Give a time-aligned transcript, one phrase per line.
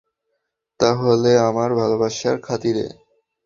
[0.79, 2.85] তাহলে আমার ভালবাসার খাতিরে।